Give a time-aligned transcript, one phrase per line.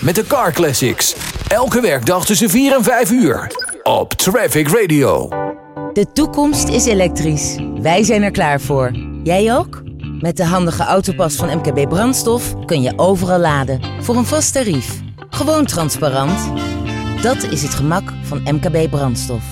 [0.00, 1.14] met de Car Classics.
[1.48, 3.46] Elke werkdag tussen 4 en 5 uur.
[3.82, 5.28] Op Traffic Radio.
[5.92, 7.56] De toekomst is elektrisch.
[7.80, 8.90] Wij zijn er klaar voor.
[9.22, 9.82] Jij ook?
[10.20, 13.80] Met de handige autopas van MKB Brandstof kun je overal laden.
[14.00, 15.00] Voor een vast tarief.
[15.30, 16.52] Gewoon transparant.
[17.20, 19.44] Dat is het gemak van MKB Brandstof.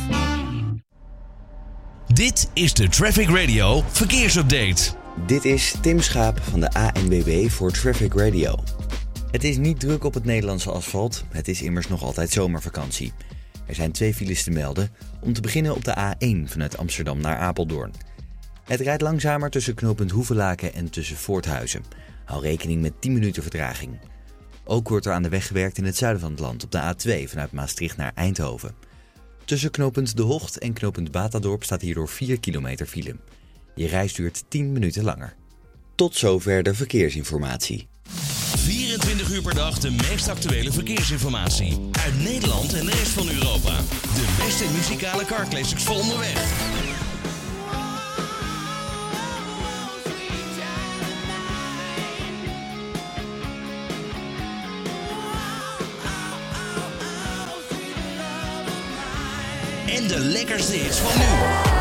[2.06, 4.90] Dit is de Traffic Radio verkeersupdate.
[5.26, 8.54] Dit is Tim Schaap van de ANWB voor Traffic Radio.
[9.30, 13.12] Het is niet druk op het Nederlandse asfalt, het is immers nog altijd zomervakantie.
[13.66, 17.36] Er zijn twee files te melden, om te beginnen op de A1 vanuit Amsterdam naar
[17.36, 17.92] Apeldoorn.
[18.64, 21.84] Het rijdt langzamer tussen knooppunt Hoevelaken en tussen Voorthuizen.
[22.24, 23.98] Hou rekening met 10 minuten vertraging.
[24.64, 26.94] Ook wordt er aan de weg gewerkt in het zuiden van het land op de
[26.94, 28.74] A2 vanuit Maastricht naar Eindhoven.
[29.44, 33.16] Tussen knooppunt De Hocht en knooppunt Batadorp staat hierdoor 4 kilometer file.
[33.74, 35.34] Je reis duurt 10 minuten langer.
[35.94, 37.88] Tot zover de verkeersinformatie.
[38.58, 41.90] 24 uur per dag de meest actuele verkeersinformatie.
[42.04, 43.76] Uit Nederland en de rest van Europa.
[44.14, 46.42] De beste muzikale carclassics voor onderweg.
[59.86, 61.79] En de lekkerste hits van nu.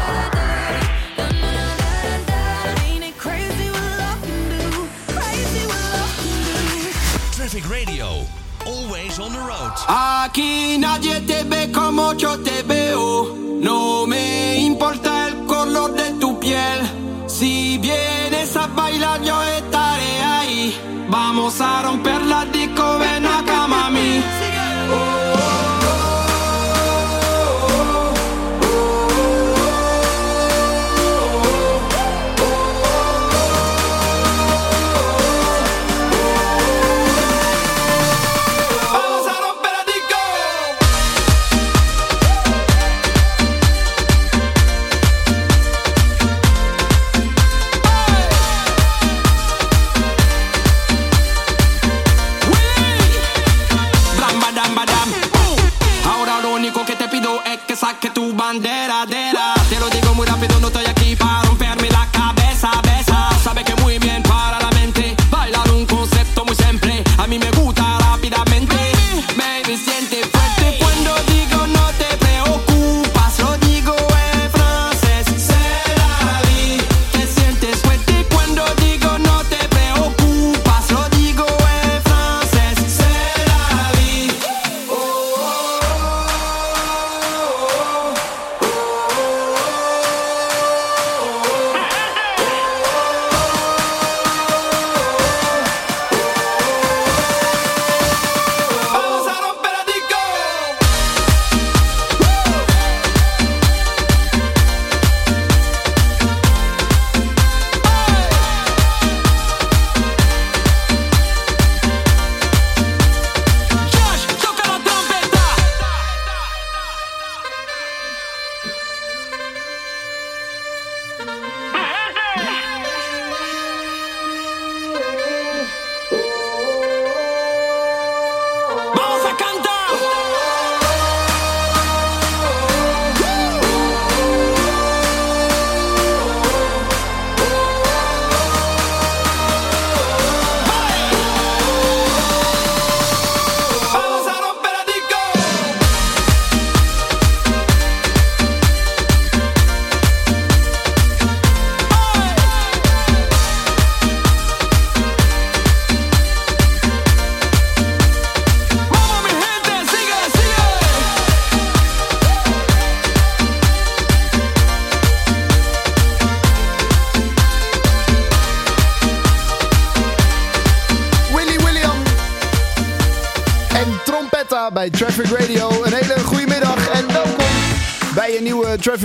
[7.50, 8.28] Traffic Radio,
[8.64, 9.74] always on the road.
[9.88, 13.36] Aquí nadie te ve como yo te veo.
[13.60, 16.80] No me importa el color de tu piel.
[17.26, 21.08] Si vienes a bailar, yo estaré ahí.
[21.10, 24.22] Vamos a romper la disco, ven acá, mami.
[24.22, 25.29] Vamos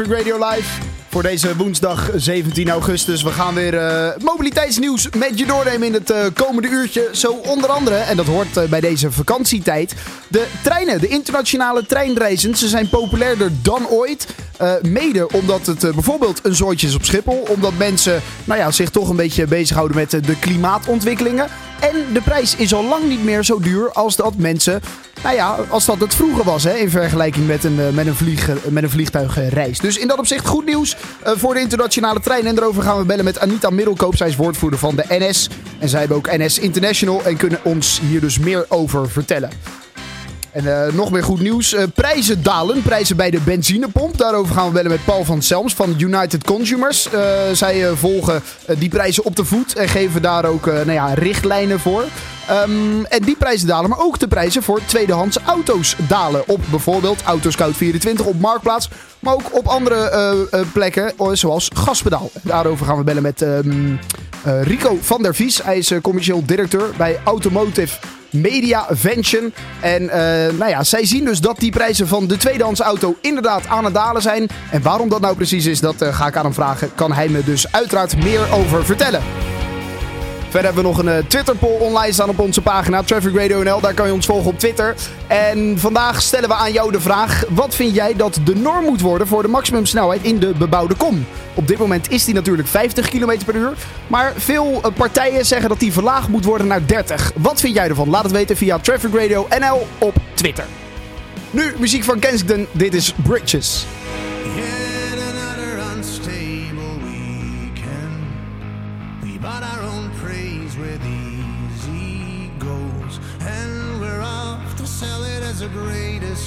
[0.08, 0.80] Radio Live.
[1.08, 3.22] Voor deze woensdag 17 augustus.
[3.22, 7.08] We gaan weer eh, mobiliteitsnieuws met je doornemen in het eh, komende uurtje.
[7.12, 9.94] Zo onder andere, en dat hoort eh, bij deze vakantietijd,
[10.28, 11.00] de treinen.
[11.00, 12.56] De internationale treinreizen.
[12.56, 14.26] Ze zijn populairder dan ooit.
[14.82, 17.46] Mede omdat het bijvoorbeeld een zooitje is op Schiphol.
[17.48, 21.48] Omdat mensen nou ja, zich toch een beetje bezighouden met de klimaatontwikkelingen.
[21.80, 24.80] En de prijs is al lang niet meer zo duur als dat mensen
[25.24, 28.70] nou ja, als dat het vroeger was hè, in vergelijking met een, met een, vlieg,
[28.70, 29.78] met een vliegtuigreis.
[29.78, 32.46] Dus in dat opzicht goed nieuws voor de internationale trein.
[32.46, 34.16] En daarover gaan we bellen met Anita Middelkoop.
[34.16, 35.48] Zij is woordvoerder van de NS.
[35.78, 39.50] En zij hebben ook NS International en kunnen ons hier dus meer over vertellen.
[40.54, 41.74] En uh, nog meer goed nieuws.
[41.74, 42.82] Uh, prijzen dalen.
[42.82, 44.18] Prijzen bij de benzinepomp.
[44.18, 47.08] Daarover gaan we bellen met Paul van Selms van United Consumers.
[47.14, 47.20] Uh,
[47.52, 48.42] zij volgen
[48.78, 52.04] die prijzen op de voet en geven daar ook nou ja, richtlijnen voor.
[52.50, 56.48] Um, en die prijzen dalen, maar ook de prijzen voor tweedehands auto's dalen.
[56.48, 62.30] Op bijvoorbeeld Autoscout24 op Marktplaats, maar ook op andere plekken zoals Gaspedaal.
[62.42, 63.98] Daarover gaan we bellen met um,
[64.62, 65.62] Rico van der Vies.
[65.62, 67.96] Hij is commercieel directeur bij Automotive
[68.34, 69.54] Media Vention.
[69.80, 70.10] En uh,
[70.58, 73.94] nou ja, zij zien dus dat die prijzen van de tweedehands auto inderdaad aan het
[73.94, 74.48] dalen zijn.
[74.70, 76.94] En waarom dat nou precies is, dat uh, ga ik aan hem vragen.
[76.94, 79.22] Kan hij me dus uiteraard meer over vertellen.
[80.54, 83.80] Verder hebben we nog een uh, Twitter-poll online staan op onze pagina Traffic Radio NL.
[83.80, 84.94] Daar kan je ons volgen op Twitter.
[85.26, 89.00] En vandaag stellen we aan jou de vraag: wat vind jij dat de norm moet
[89.00, 91.26] worden voor de maximumsnelheid in de bebouwde kom?
[91.54, 93.72] Op dit moment is die natuurlijk 50 km per uur.
[94.06, 97.32] Maar veel uh, partijen zeggen dat die verlaagd moet worden naar 30.
[97.36, 98.10] Wat vind jij ervan?
[98.10, 100.64] Laat het weten via Traffic Radio NL op Twitter.
[101.50, 102.66] Nu muziek van Kensington.
[102.72, 103.86] Dit is Bridges.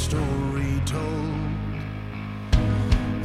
[0.09, 1.35] Story told.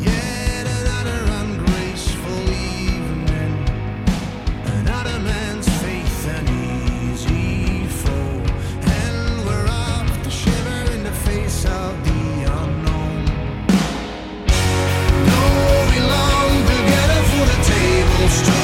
[0.01, 3.55] Yet another ungraceful evening,
[4.81, 8.41] another man's faith an easy fall,
[8.99, 9.69] and we're
[10.25, 12.23] to shiver in the face of the
[12.61, 13.27] unknown.
[15.29, 18.62] Though we long together for the tables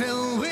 [0.00, 0.49] still we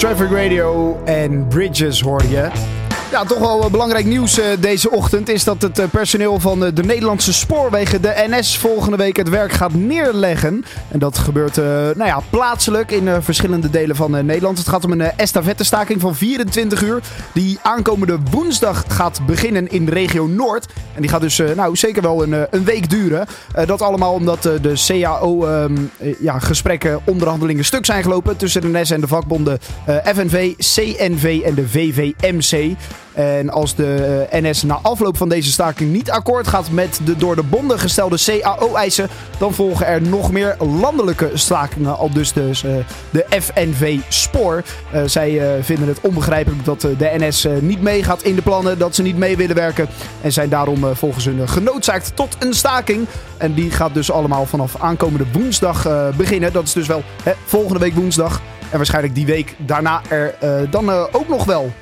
[0.00, 2.79] Traffic Radio en Bridges hoor je.
[3.10, 6.60] Ja, toch wel eh, belangrijk nieuws eh, deze ochtend is dat het eh, personeel van
[6.60, 10.64] de Nederlandse spoorwegen, de NS, volgende week het werk gaat neerleggen.
[10.88, 11.56] En dat gebeurt
[11.96, 14.58] nou ja, plaatselijk in verschillende delen van Nederland.
[14.58, 17.00] Het gaat om een estafettestaking van 24 uur
[17.32, 20.66] die aankomende woensdag gaat beginnen in regio Noord.
[20.94, 23.26] En die gaat dus nou, zeker wel een, een week duren.
[23.66, 29.58] Dat allemaal omdat de CAO-gesprekken, onderhandelingen stuk zijn gelopen tussen de NS en de vakbonden
[30.04, 32.76] FNV, CNV en de VVMC.
[33.12, 37.16] En als de eh, NS na afloop van deze staking niet akkoord gaat met de
[37.16, 42.64] door de bonden gestelde CAO-eisen, dan volgen er nog meer landelijke stakingen, al dus, dus
[42.64, 42.72] eh,
[43.10, 44.62] de FNV Spoor.
[44.92, 48.42] Eh, zij eh, vinden het onbegrijpelijk dat eh, de NS eh, niet meegaat in de
[48.42, 49.88] plannen, dat ze niet mee willen werken
[50.20, 53.06] en zijn daarom eh, volgens hun genoodzaakt tot een staking.
[53.36, 56.52] En die gaat dus allemaal vanaf aankomende woensdag eh, beginnen.
[56.52, 58.40] Dat is dus wel hè, volgende week woensdag.
[58.70, 61.72] En waarschijnlijk die week daarna er eh, dan eh, ook nog wel.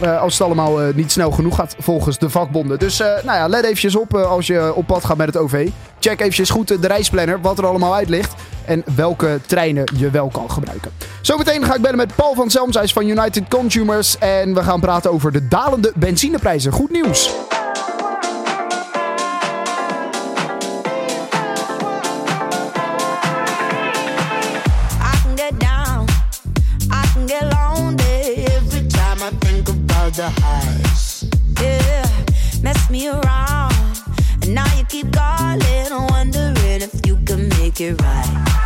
[0.00, 2.78] Eh, als het allemaal eh, niet snel genoeg gaat volgens de vakbonden.
[2.78, 5.68] Dus eh, nou ja, let eventjes op als je op pad gaat met het OV.
[5.98, 8.34] Check eventjes goed de reisplanner, wat er allemaal uit ligt.
[8.64, 10.90] En welke treinen je wel kan gebruiken.
[11.20, 14.18] Zometeen ga ik bellen met Paul van Zelmshuis van United Consumers.
[14.18, 16.72] En we gaan praten over de dalende benzineprijzen.
[16.72, 17.34] Goed nieuws.
[30.16, 31.28] The highs.
[31.60, 32.08] Yeah,
[32.62, 33.74] mess me around,
[34.40, 38.65] and now you keep calling, wondering if you can make it right.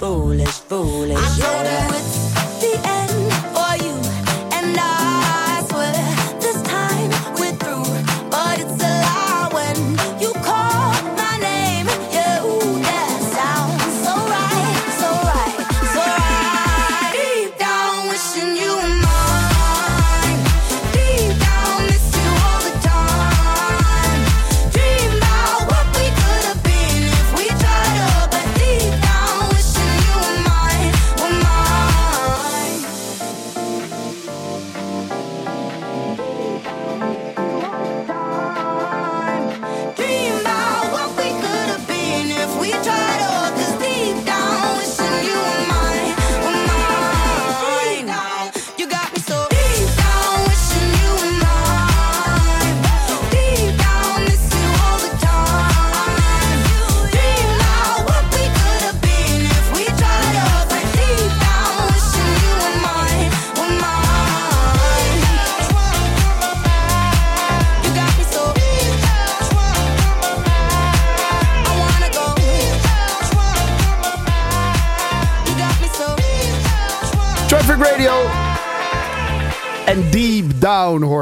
[0.00, 0.60] Foolish,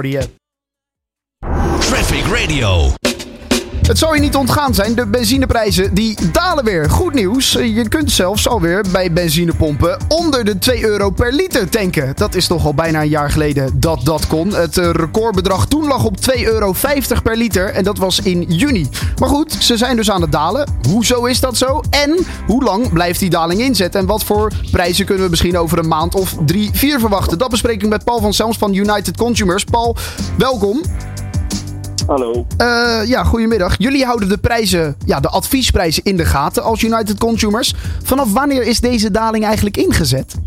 [0.08, 0.37] 30th.
[4.48, 6.90] Ontgaan zijn, de benzineprijzen die dalen weer.
[6.90, 12.12] Goed nieuws, je kunt zelfs alweer bij benzinepompen onder de 2 euro per liter tanken.
[12.16, 14.54] Dat is toch al bijna een jaar geleden dat dat kon.
[14.54, 16.74] Het eh, recordbedrag toen lag op 2,50 euro
[17.22, 18.88] per liter en dat was in juni.
[19.18, 20.70] Maar goed, ze zijn dus aan het dalen.
[20.88, 21.82] Hoezo is dat zo?
[21.90, 24.00] En hoe lang blijft die daling inzetten?
[24.00, 27.38] En wat voor prijzen kunnen we misschien over een maand of drie, vier verwachten?
[27.38, 29.64] Dat bespreek ik met Paul van Selms van United Consumers.
[29.64, 29.96] Paul,
[30.36, 30.80] welkom.
[32.08, 32.46] Hallo.
[32.56, 33.78] Eh, ja, goedemiddag.
[33.78, 37.74] Jullie houden de prijzen, ja, de adviesprijzen in de gaten als United Consumers.
[38.02, 40.40] Vanaf wanneer is deze daling eigenlijk ingezet?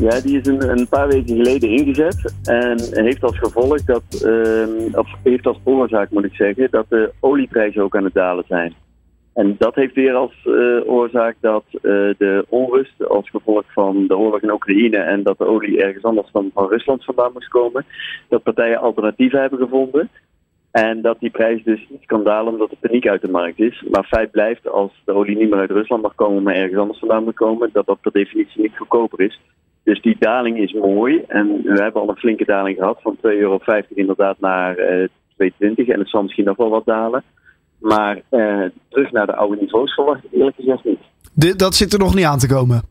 [0.00, 4.98] Ja, die is een, een paar weken geleden ingezet en heeft als gevolg dat, ehm,
[4.98, 8.74] of heeft als oorzaak moet ik zeggen, dat de olieprijzen ook aan het dalen zijn.
[9.34, 11.80] En dat heeft weer als eh, oorzaak dat eh,
[12.18, 16.30] de onrust als gevolg van de oorlog in Oekraïne en dat de olie ergens anders
[16.32, 17.84] dan van Rusland vandaan moest komen,
[18.28, 20.08] dat partijen alternatieven hebben gevonden.
[20.70, 23.84] En dat die prijs dus niet kan dalen omdat er paniek uit de markt is.
[23.90, 26.98] Maar feit blijft, als de olie niet meer uit Rusland mag komen, maar ergens anders
[26.98, 29.40] vandaan moet komen, dat dat per definitie niet goedkoper is.
[29.84, 31.24] Dus die daling is mooi.
[31.28, 33.60] En we hebben al een flinke daling gehad van 2,50 euro
[33.94, 35.08] inderdaad naar eh
[35.42, 35.48] 2,20.
[35.58, 37.22] En het zal misschien nog wel wat dalen.
[37.82, 41.58] Maar eh, terug naar de oude niveaus verwacht ik eerlijk gezegd niet.
[41.58, 42.82] Dat zit er nog niet aan te komen.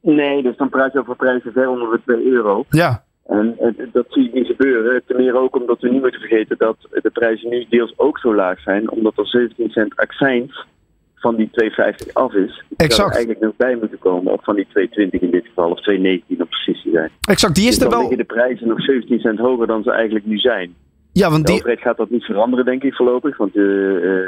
[0.00, 2.64] Nee, dus dan praat je over prijzen ver onder de 2 euro.
[2.70, 3.04] Ja.
[3.26, 5.02] En eh, dat zie je niet gebeuren.
[5.06, 8.34] Ten meer ook omdat we niet moeten vergeten dat de prijzen nu deels ook zo
[8.34, 8.90] laag zijn.
[8.90, 10.66] Omdat er 17 cent accijns
[11.14, 12.62] van die 2,50 af is.
[12.76, 12.94] Exact.
[12.94, 14.32] zou er eigenlijk nog bij moeten komen.
[14.32, 14.70] Of van die 2,20
[15.10, 15.70] in dit geval.
[15.70, 15.96] Of 2,19
[16.28, 17.10] om precies te zijn.
[17.20, 18.08] Exact, die is Dus er dan wel.
[18.08, 20.74] liggen de prijzen nog 17 cent hoger dan ze eigenlijk nu zijn.
[21.18, 23.36] Ja, want De die, overheid gaat dat niet veranderen, denk ik, voorlopig.
[23.36, 23.62] Want eh,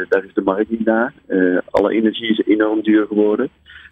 [0.09, 1.12] daar is de markt niet naar.
[1.26, 3.49] Eh, alle energie is enorm duur geworden.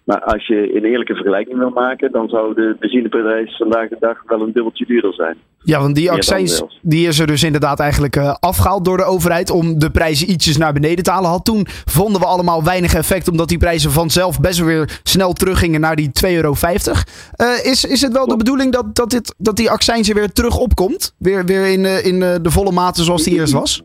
[0.09, 4.23] Maar als je een eerlijke vergelijking wil maken, dan zou de benzineprijs vandaag de dag
[4.27, 5.37] wel een dubbeltje duurder zijn.
[5.63, 9.51] ja, want die accijns die is er dus inderdaad eigenlijk eh, afgehaald door de overheid
[9.51, 11.31] om de prijzen ietsjes naar beneden te halen.
[11.31, 15.33] Had toen vonden we allemaal weinig effect, omdat die prijzen vanzelf best wel weer snel
[15.33, 16.55] teruggingen naar die 2,50 euro.
[17.33, 20.33] Eh, is, is het wel de bedoeling dat, dat, dit, dat die accijns er weer
[20.33, 21.15] terug opkomt?
[21.19, 23.83] Weer, weer in, eh, in de volle mate zoals die eerst was?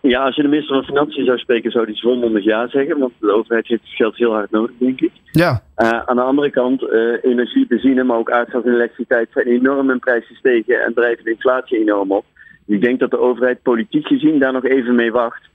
[0.00, 2.98] Ja, als je de minister van Financiën zou spreken, zou die volmondig ja zeggen.
[2.98, 5.10] Want de overheid heeft het geld heel hard nodig, denk ik.
[5.30, 9.46] Ja, Eh, aan de andere kant, eh, energie, benzine, maar ook aardgas en elektriciteit zijn
[9.46, 12.24] enorm in prijs gestegen en drijven de inflatie enorm op.
[12.66, 15.48] Dus ik denk dat de overheid politiek gezien daar nog even mee wacht.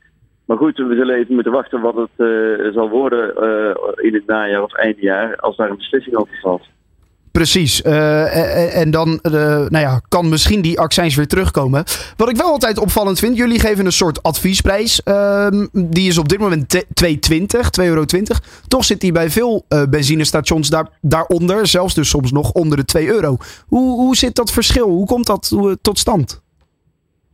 [0.45, 3.33] Maar goed, we zullen even moeten wachten wat het eh, zal worden
[3.95, 6.63] in het najaar of eindjaar als daar een beslissing over valt.
[7.35, 7.81] Precies.
[7.81, 11.83] Eh, en, en dan eh, nou ja, kan misschien die accijns weer terugkomen.
[12.17, 15.03] Wat ik wel altijd opvallend vind, jullie geven een soort adviesprijs.
[15.03, 18.05] Ehm, die is op dit moment te- 2,20, 2,20 euro.
[18.67, 22.85] Toch zit die bij veel eh, benzinestations daar, daaronder, zelfs dus soms nog onder de
[22.85, 23.37] 2 euro.
[23.67, 24.89] Hoe, hoe zit dat verschil?
[24.89, 26.41] Hoe komt dat eh, tot stand?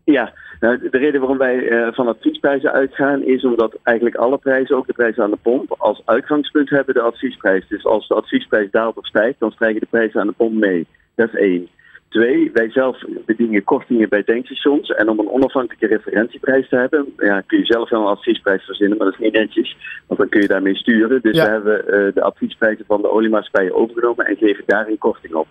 [0.03, 4.75] Ja, nou, de reden waarom wij eh, van adviesprijzen uitgaan is omdat eigenlijk alle prijzen,
[4.75, 7.67] ook de prijzen aan de pomp, als uitgangspunt hebben de adviesprijs.
[7.67, 10.87] Dus als de adviesprijs daalt of stijgt, dan stijgen de prijzen aan de pomp mee.
[11.15, 11.67] Dat is één.
[12.09, 14.89] Twee, wij zelf bedienen kortingen bij tankstations.
[14.89, 18.97] En om een onafhankelijke referentieprijs te hebben, ja, kun je zelf wel een adviesprijs verzinnen,
[18.97, 19.77] maar dat is niet netjes,
[20.07, 21.21] want dan kun je daarmee sturen.
[21.21, 21.45] Dus Ja.
[21.45, 25.47] we hebben eh, de adviesprijzen van de oliemaatschappijen overgenomen en geven daar een korting op.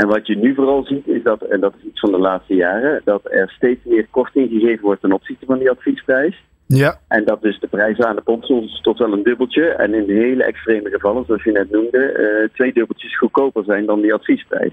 [0.00, 2.54] En wat je nu vooral ziet is dat, en dat is iets van de laatste
[2.54, 6.44] jaren, dat er steeds meer korting gegeven wordt ten opzichte van die adviesprijs.
[6.66, 9.64] Ja, En dat dus de prijzen aan de pomp soms tot wel een dubbeltje.
[9.64, 14.00] En in hele extreme gevallen, zoals je net noemde, eh, twee dubbeltjes goedkoper zijn dan
[14.00, 14.72] die adviesprijs.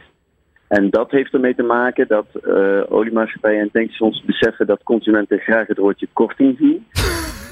[0.68, 5.68] En dat heeft ermee te maken dat eh oliemaatschappijen en tankstations beseffen dat consumenten graag
[5.68, 6.86] het woordje korting zien.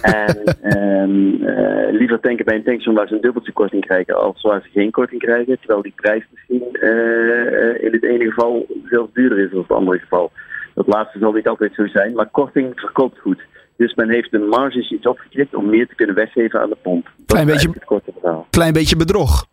[0.02, 4.42] En ehm, eh, liever tanken bij een tankstation waar ze een dubbeltje korting krijgen als
[4.42, 5.58] waar ze geen korting krijgen.
[5.60, 9.72] Terwijl die prijs misschien eh, eh, in het ene geval zelfs duurder is dan het
[9.72, 10.32] andere geval.
[10.74, 13.42] Dat laatste zal niet altijd zo zijn, maar korting verkoopt goed.
[13.78, 17.04] Dus men heeft de marges iets opgekrikt om meer te kunnen weggeven aan de pomp.
[17.04, 17.70] Dat Klein beetje-
[18.24, 19.46] het klein beetje bedrog.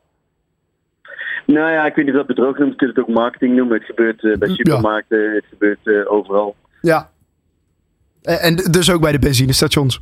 [1.46, 2.70] Nou ja, ik weet niet of dat bedrog noemt.
[2.70, 3.76] Je kunt het ook marketing noemen.
[3.76, 4.54] Het gebeurt bij Ja.
[4.54, 6.56] supermarkten, het gebeurt overal.
[6.80, 7.10] Ja.
[8.22, 10.00] En, en dus ook bij de benzinestations.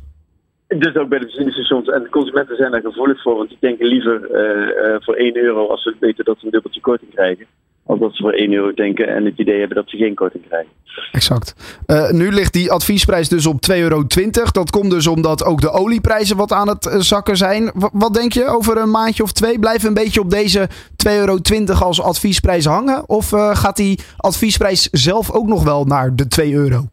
[0.67, 1.87] Dus ook bij de benzinestations.
[1.87, 3.35] En de consumenten zijn daar gevoelig voor.
[3.35, 6.51] Want die denken liever eh, eh, voor 1 euro als ze weten dat ze een
[6.51, 7.45] dubbeltje korting krijgen.
[7.85, 10.43] Als dat ze voor 1 euro denken en het idee hebben dat ze geen korting
[10.47, 10.71] krijgen.
[11.11, 11.55] Exact.
[11.85, 14.03] Eh, nu ligt die adviesprijs dus op 2,20 euro.
[14.51, 17.71] Dat komt dus omdat ook de olieprijzen wat aan het zakken zijn.
[17.93, 19.59] Wat denk je over een maandje of twee?
[19.59, 21.39] Blijven een beetje op deze 2,20 euro
[21.79, 23.09] als adviesprijs hangen?
[23.09, 26.85] Of gaat die adviesprijs zelf ook nog wel naar de 2 euro?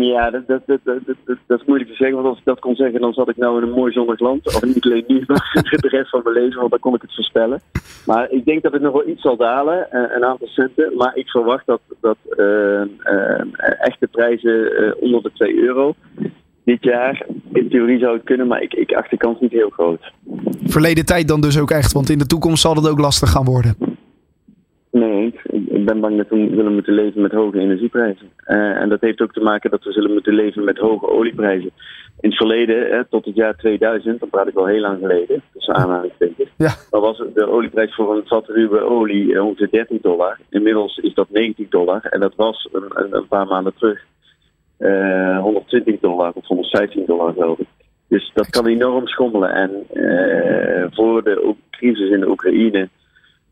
[0.00, 0.80] Ja, dat, dat, dat,
[1.46, 2.16] dat, is moeilijk te zeggen.
[2.16, 4.46] Want als ik dat kon zeggen, dan zat ik nou in een mooi zonnig land.
[4.46, 6.58] Of niet alleen nu, maar de rest van mijn leven.
[6.58, 7.60] Want dan kon ik het voorspellen.
[8.06, 9.90] Maar ik denk dat het nog wel iets zal dalen.
[9.90, 10.96] eh, een aantal centen.
[10.96, 13.46] Maar ik verwacht dat, dat eh, eh,
[13.78, 15.94] echte prijzen onder de 2 euro
[16.64, 17.26] dit jaar.
[17.52, 20.12] In theorie zou het kunnen, maar ik, ik acht de kans niet heel groot.
[20.64, 23.44] Verleden tijd dan dus ook echt, want in de toekomst zal het ook lastig gaan
[23.44, 23.91] worden.
[24.92, 28.30] Nee, ik, ik ben bang dat we zullen moeten leven met hoge energieprijzen.
[28.36, 31.70] Eh, en dat heeft ook te maken dat we zullen moeten leven met hoge olieprijzen.
[32.20, 35.42] In het verleden, hè, tot het jaar 2000, dan praat ik al heel lang geleden,
[35.52, 36.74] tussen aanhalingstekens, Ja.
[36.90, 40.38] dan was de olieprijs voor een vat ruwe olie eh, ongeveer 13 dollar.
[40.50, 44.04] Inmiddels is dat 90 dollar en dat was een, een, paar maanden terug
[44.76, 47.66] eh, 120 dollar of 115 dollar geloof ik.
[48.08, 49.54] Dus dat kan enorm schommelen.
[49.54, 49.70] En
[50.90, 52.88] voor de crisis in de Oekraïne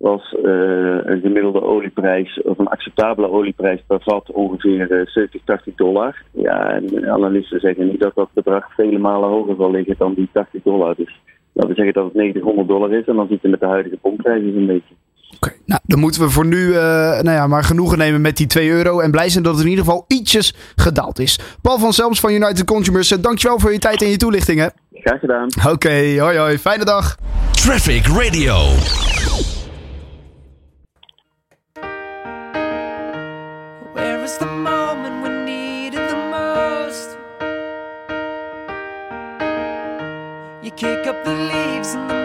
[0.01, 5.75] was eh, een gemiddelde olieprijs, of een acceptabele olieprijs per vat ongeveer eh, 70, 80
[5.75, 6.23] dollar.
[6.31, 10.29] Ja, en analisten zeggen nu dat dat bedrag vele malen hoger zal liggen dan die
[10.33, 10.95] 80 dollar.
[10.97, 11.21] Dus
[11.53, 13.97] laten we zeggen dat het 900 dollar is en dan zit je met de huidige
[13.97, 14.95] pompprijzen een beetje.
[15.41, 16.81] Oké, nou dan moeten we voor nu eh,
[17.21, 19.01] nou ja, maar genoegen nemen met die 2 euro.
[19.01, 21.39] En blij zijn dat het in ieder geval ietsjes gedaald is.
[21.63, 24.73] Paul van Selms van United Consumers, eh, dankjewel voor je tijd en je toelichtingen.
[24.93, 25.49] Graag gedaan.
[25.69, 27.17] Oké, hoi hoi, fijne dag.
[27.51, 28.55] Traffic Radio.
[34.31, 37.19] Is the moment we need it the most?
[40.63, 42.20] You kick up the leaves and the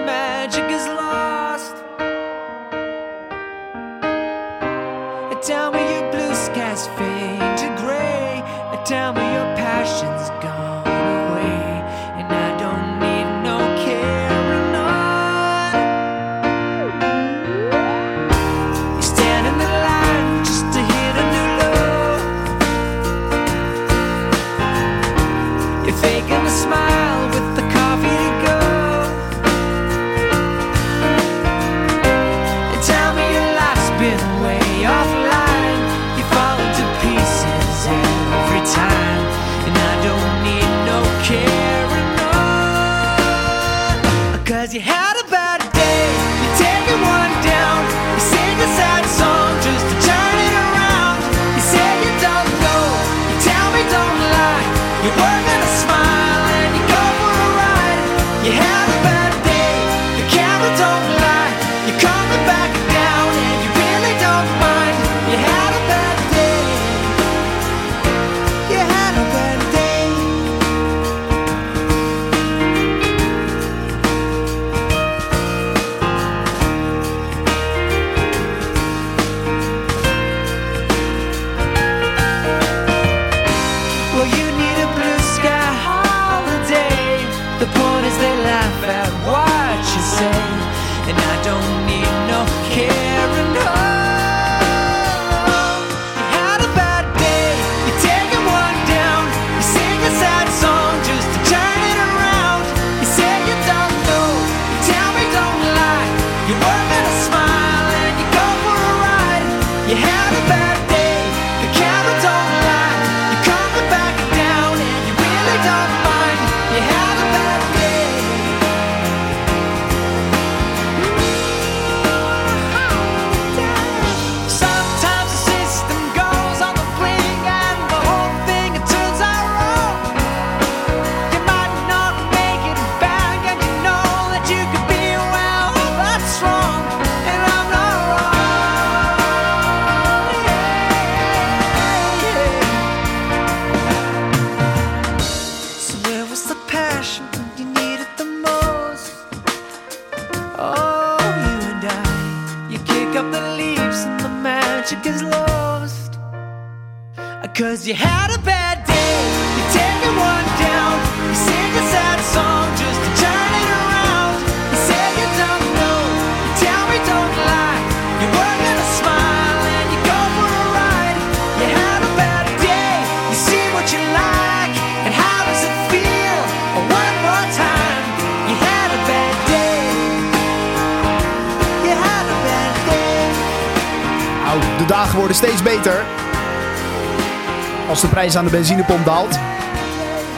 [187.89, 189.39] Als de prijs aan de benzinepomp daalt,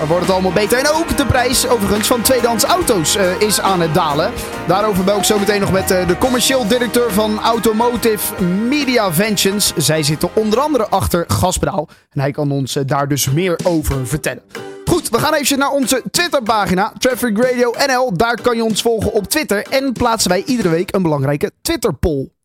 [0.06, 0.80] wordt het allemaal beter.
[0.80, 4.32] En ook de prijs overigens van tweedehands auto's eh, is aan het dalen.
[4.68, 9.74] Daarover bel ik zo meteen nog met eh, de commercieel directeur van Automotive Media Ventures.
[9.76, 11.88] Zij zitten onder andere achter Gaspedaal.
[12.10, 14.44] En hij kan ons eh, daar dus meer over vertellen.
[14.86, 18.14] Goed, we gaan even naar onze Twitterpagina, Traffic Radio NL.
[18.14, 19.66] Daar kan je ons volgen op Twitter.
[19.70, 22.37] En plaatsen wij iedere week een belangrijke Twitter-poll.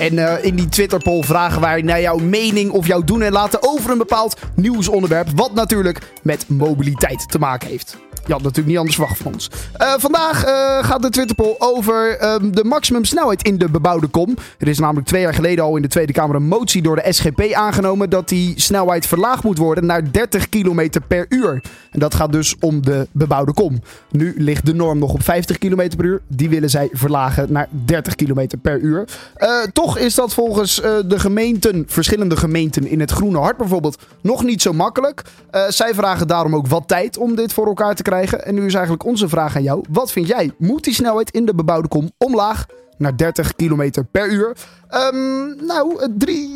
[0.00, 3.62] En eh, in die Twitter-poll vragen wij naar jouw mening of jouw doen en laten
[3.62, 5.28] over een bepaald nieuwsonderwerp.
[5.34, 7.96] Wat natuurlijk met mobiliteit te maken heeft.
[8.26, 9.50] Je had natuurlijk niet anders verwacht van ons.
[9.72, 14.36] Eh, vandaag eh, gaat de Twitterpoll over ehm, de maximumsnelheid in de bebouwde kom.
[14.58, 17.12] Er is namelijk twee jaar geleden al in de Tweede Kamer een motie door de
[17.12, 21.62] SGP aangenomen dat die snelheid verlaagd moet worden naar 30 km per uur.
[21.90, 23.80] En dat gaat dus om de bebouwde kom.
[24.10, 26.20] Nu ligt de norm nog op 50 km per uur.
[26.28, 29.04] Die willen zij verlagen naar 30 km per uur.
[29.34, 30.74] Eh, toch is dat volgens
[31.06, 35.22] de gemeenten, verschillende gemeenten in het Groene Hart bijvoorbeeld, nog niet zo makkelijk.
[35.68, 38.11] Zij vragen daarom ook wat tijd om dit voor elkaar te krijgen.
[38.20, 39.84] En nu is eigenlijk onze vraag aan jou.
[39.90, 40.50] Wat vind jij?
[40.58, 42.66] Moet die snelheid in de bebouwde kom omlaag
[42.98, 44.56] naar 30 km per uur?
[44.88, 46.48] Ehm, nou, drie,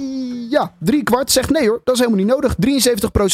[0.51, 1.81] ja, drie kwart zegt nee hoor.
[1.85, 2.55] Dat is helemaal niet nodig.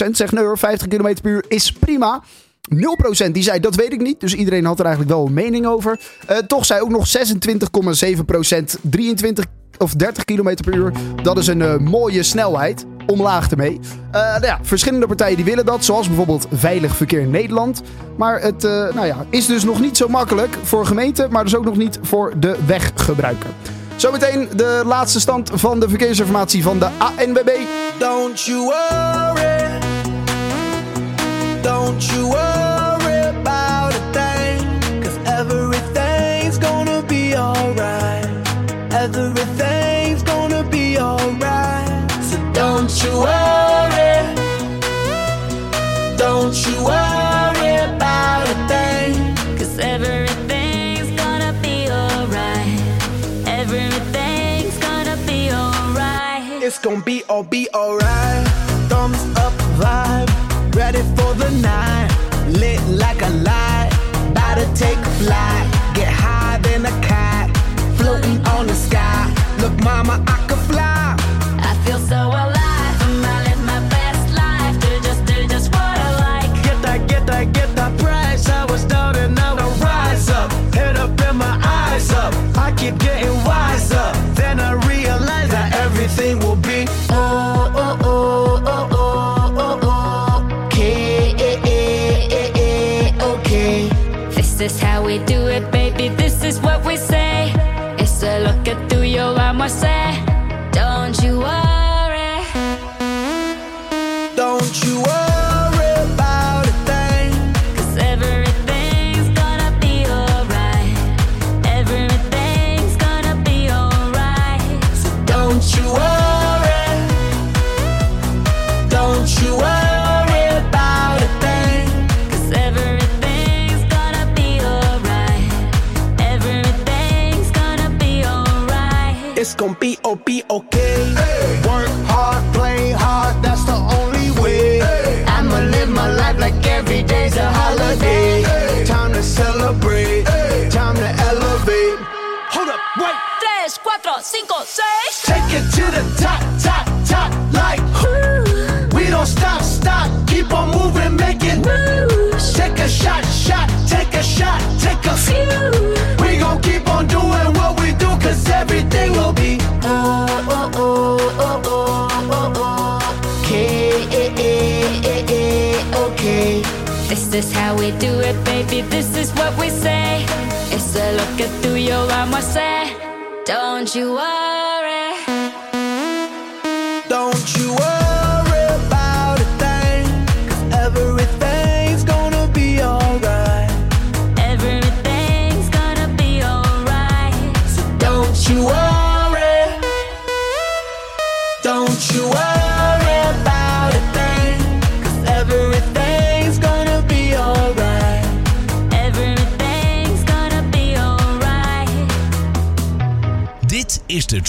[0.07, 0.59] 73% zegt nee hoor.
[0.59, 2.23] 50 km per uur is prima.
[2.71, 4.21] 0% die zei dat weet ik niet.
[4.21, 6.01] Dus iedereen had er eigenlijk wel een mening over.
[6.27, 9.45] Eh, toch zei ook nog 26,7% 23
[9.83, 10.93] of 30 km per uur.
[11.23, 12.87] Dat is een eh, mooie snelheid.
[13.07, 13.81] Omlaag ermee.
[14.11, 15.85] Eh, nou ja, verschillende partijen die willen dat.
[15.85, 17.83] Zoals bijvoorbeeld Veilig Verkeer Nederland.
[18.17, 21.31] Maar het eh, nou ja, is dus nog niet zo makkelijk voor gemeenten.
[21.31, 23.51] Maar dus ook nog niet voor de weggebruiker.
[23.97, 27.51] Zometeen de laatste stand van de verkeersinformatie van de ANWB.
[27.99, 29.79] Don't you worry.
[31.63, 32.72] Don't you worry
[39.03, 42.09] Everything's gonna be alright.
[42.23, 44.15] So don't you worry.
[46.17, 49.35] Don't you worry about a thing.
[49.59, 52.79] Cause everything's gonna be alright.
[53.49, 56.63] Everything's gonna be alright.
[56.63, 58.47] It's gonna be all be alright.
[58.89, 60.31] Thumbs up vibe,
[60.77, 62.09] ready for the night.
[62.51, 63.91] Lit like a light,
[64.31, 65.82] about to take a flight.
[69.63, 71.15] Look, mama, I could fly.
[71.61, 72.62] I feel so alive.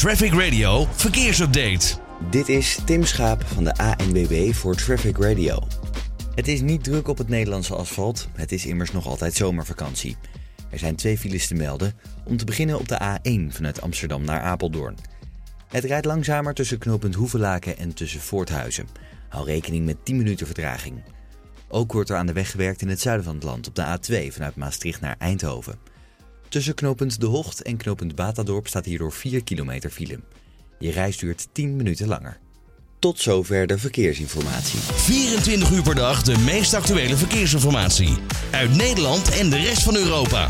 [0.03, 1.97] Traffic Radio verkeersupdate.
[2.29, 5.59] Dit is Tim Schaap van de ANWB voor Traffic Radio.
[6.35, 8.27] Het is niet druk op het Nederlandse asfalt.
[8.33, 10.17] Het is immers nog altijd zomervakantie.
[10.69, 11.93] Er zijn twee files te melden.
[12.25, 14.97] Om te beginnen op de A1 vanuit Amsterdam naar Apeldoorn.
[15.67, 18.87] Het rijdt langzamer tussen knooppunt Hoevelaken en tussen Voorthuizen.
[19.29, 21.03] Hou rekening met 10 minuten vertraging.
[21.67, 23.97] Ook wordt er aan de weg gewerkt in het zuiden van het land op de
[23.97, 25.91] A2 vanuit Maastricht naar Eindhoven.
[26.53, 30.19] Tussen knooppunt De Hocht en knooppunt Batadorp staat hierdoor 4 kilometer file.
[30.79, 32.37] Je reis duurt 10 minuten langer.
[32.99, 34.79] Tot zover de verkeersinformatie.
[34.79, 38.17] 24 uur per dag de meest actuele verkeersinformatie.
[38.51, 40.47] Uit Nederland en de rest van Europa.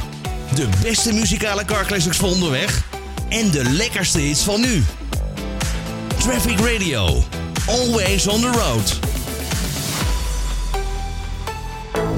[0.56, 2.86] De beste muzikale carclassics van onderweg.
[3.30, 4.84] En de lekkerste hits van nu.
[6.18, 7.24] Traffic Radio.
[7.68, 9.00] Always on the road.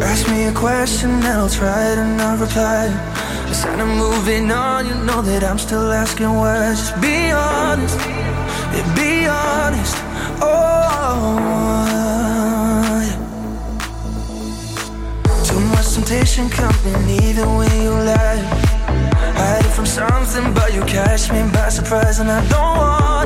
[0.01, 3.23] Ask me a question and I'll try to not reply.
[3.47, 6.73] Instead of moving on, you know that I'm still asking why.
[6.73, 9.95] Just be honest, yeah, be honest.
[10.41, 11.37] Oh,
[13.01, 13.15] yeah.
[15.43, 18.41] Too much temptation coming either way you lie.
[19.37, 23.24] Hiding from something, but you catch me by surprise, and I don't want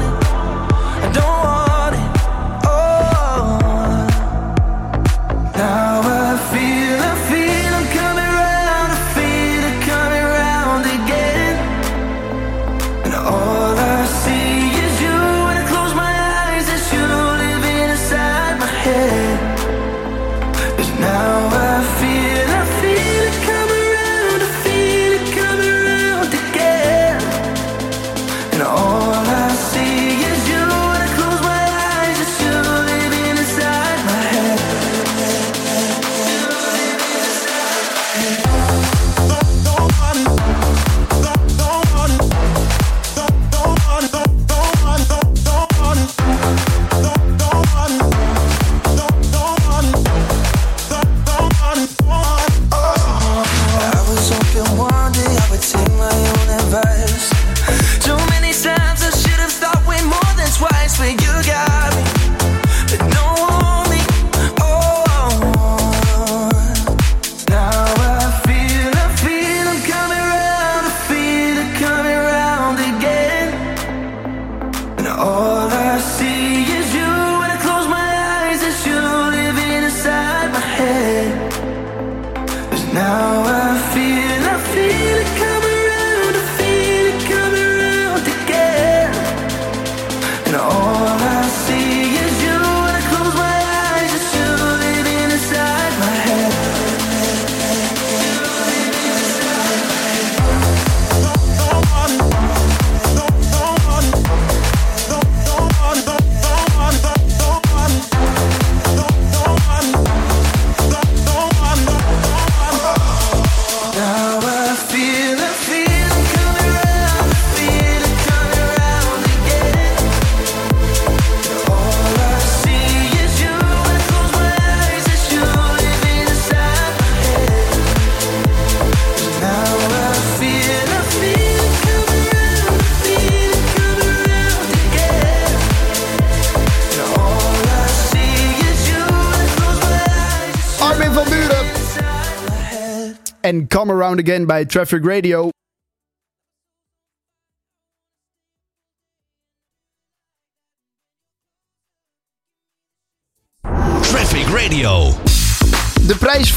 [144.10, 145.59] En Come Around Again bij Traffic Radio.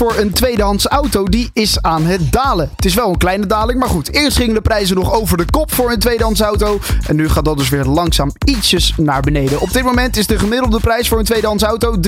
[0.02, 2.70] Voor een tweedehands auto die is aan het dalen.
[2.76, 4.12] Het is wel een kleine daling, maar goed.
[4.12, 6.78] Eerst gingen de prijzen nog over de kop voor een tweedehands auto.
[7.06, 9.60] En nu gaat dat dus weer langzaam ietsjes naar beneden.
[9.60, 12.02] Op dit moment is de gemiddelde prijs voor een tweedehands auto 23.531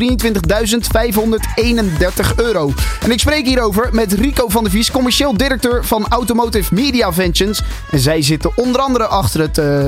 [2.37, 2.72] euro.
[3.00, 7.62] En ik spreek hierover met Rico van der Vies, commercieel directeur van Automotive Media Ventures.
[7.90, 9.85] En zij zitten onder andere achter het eh,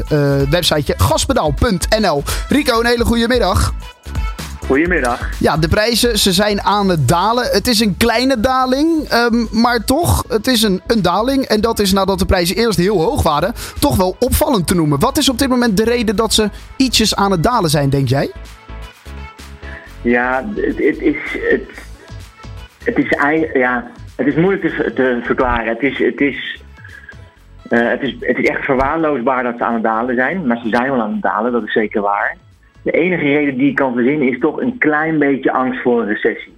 [0.50, 2.22] websiteje gaspedaal.nl.
[2.48, 3.74] Rico, een hele goede middag.
[4.66, 5.40] Goedemiddag.
[5.40, 7.44] Ja, de prijzen ze zijn aan het dalen.
[7.50, 11.44] Het is een kleine daling, ehm, maar toch, het is een, een daling.
[11.44, 15.00] En dat is nadat de prijzen eerst heel hoog waren, toch wel opvallend te noemen.
[15.00, 18.08] Wat is op dit moment de reden dat ze ietsjes aan het dalen zijn, denk
[18.08, 18.30] jij?
[20.02, 21.70] Ja, het, het is, het,
[22.84, 23.08] het, is,
[23.52, 25.68] ja, het is moeilijk te, te verklaren.
[25.68, 26.62] Het is, het, is,
[27.68, 30.46] eh, het, is, het is echt verwaarloosbaar dat ze aan het dalen zijn.
[30.46, 32.36] Maar ze zijn wel aan het dalen, dat is zeker waar.
[32.86, 36.06] De enige reden die ik kan verzinnen is toch een klein beetje angst voor een
[36.06, 36.52] recessie.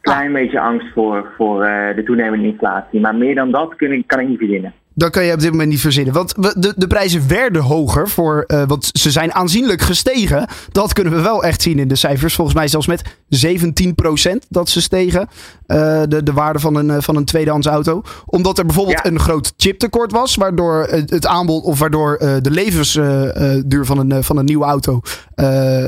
[0.00, 3.00] Klein beetje angst voor, voor eh, de toenemende inflatie.
[3.00, 4.72] Maar meer dan dat kun ik, kan ik niet verzinnen.
[4.96, 6.14] Dat kan je op dit moment niet verzinnen.
[6.14, 10.48] Want de, de prijzen werden hoger, voor, eh, want ze zijn aanzienlijk gestegen.
[10.72, 12.34] Dat kunnen we wel echt zien in de cijfers.
[12.34, 15.28] Volgens mij zelfs met 17% dat ze stegen.
[15.66, 18.02] eh, de, de waarde van een, eh, van een tweedehands auto.
[18.26, 19.10] Omdat er bijvoorbeeld Ja.
[19.10, 20.34] een groot chiptekort was.
[20.34, 25.00] Waardoor het, aanbod, of waardoor de levensduur van, een, van een nieuwe auto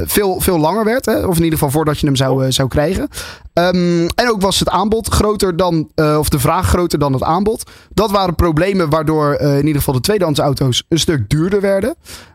[0.05, 1.07] veel, veel langer werd.
[1.07, 1.27] Hè?
[1.27, 3.09] Of in ieder geval voordat je hem zou, zou krijgen.
[3.53, 7.71] Ehm, en ook was het aanbod groter dan, of de vraag groter dan het aanbod.
[7.95, 11.95] Dat waren problemen waardoor eh, in ieder geval de tweedehands auto's een stuk duurder werden.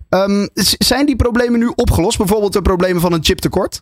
[0.09, 0.47] Ehm,
[0.91, 2.17] zijn die problemen nu opgelost?
[2.17, 3.81] Bijvoorbeeld de problemen van een chiptekort?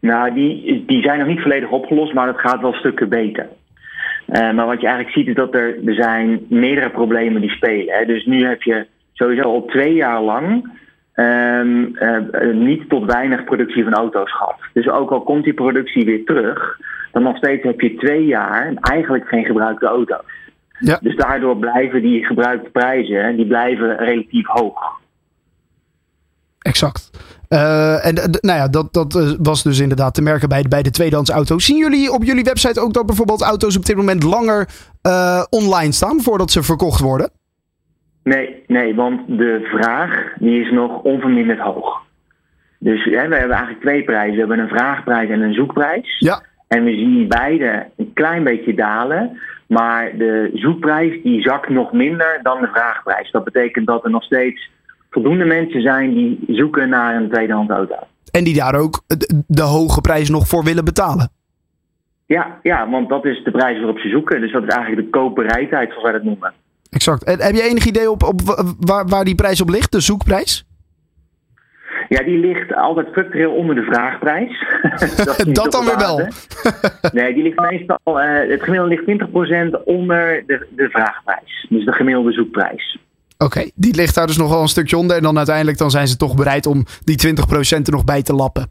[0.00, 3.46] Nou, die, die zijn nog niet volledig opgelost, maar het gaat wel stukken beter.
[4.26, 7.94] Eh, maar wat je eigenlijk ziet is dat er, er zijn meerdere problemen die spelen.
[7.94, 8.04] Hè.
[8.04, 10.70] Dus nu heb je sowieso al twee jaar lang
[11.14, 14.58] ehm, eh, eh, niet tot weinig productie van auto's gehad.
[14.72, 16.78] Dus ook al komt die productie weer terug,
[17.12, 20.24] dan nog steeds heb je twee jaar eigenlijk geen gebruikte auto's.
[20.78, 20.98] Ja.
[21.02, 24.78] Dus daardoor blijven die gebruikte prijzen die blijven relatief hoog.
[26.58, 27.10] Exact.
[27.48, 30.68] Eh, en eh, nou ja, dat, dat eh, was dus inderdaad te merken bij, de-
[30.68, 31.64] bij de tweedehands auto's.
[31.64, 34.68] Zien jullie op jullie website ook dat bijvoorbeeld auto's op dit moment langer
[35.50, 37.30] online staan voordat ze verkocht worden?
[38.22, 42.00] Nee, nee, want de vraag die is nog onverminderd hoog.
[42.78, 44.32] Dus hè, we hebben eigenlijk twee prijzen.
[44.32, 46.16] We hebben een vraagprijs en een zoekprijs.
[46.18, 46.42] Ja.
[46.68, 49.38] En we zien beide een klein beetje dalen.
[49.68, 53.30] Maar de zoekprijs die zakt nog minder dan de vraagprijs.
[53.30, 54.70] Dat betekent dat er nog steeds
[55.10, 57.96] voldoende mensen zijn die zoeken naar een tweedehands auto.
[58.30, 61.30] En die daar ook de, de hoge prijs nog voor willen betalen.
[62.26, 64.40] Ja, ja, want dat is de prijs waarop ze zoeken.
[64.40, 66.52] Dus dat is eigenlijk de koopbereidheid, zoals wij dat noemen.
[66.90, 67.24] Exact.
[67.24, 70.00] En heb je enig idee op, op wa- waar, waar die prijs op ligt, de
[70.00, 70.67] zoekprijs?
[72.08, 74.64] Ja, die ligt altijd structureel onder de vraagprijs.
[75.60, 76.28] dat dan weer wel.
[77.12, 81.66] nee, die ligt meestal, eh, het gemiddelde ligt 20% onder de, de vraagprijs.
[81.68, 82.98] Dus de gemiddelde zoekprijs.
[83.38, 85.16] Oké, die ligt daar dus nog wel een stukje onder.
[85.16, 88.34] En dan uiteindelijk dan zijn ze toch bereid om die 20% er nog bij te
[88.34, 88.70] lappen.